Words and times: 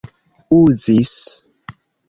uzis 0.59 1.15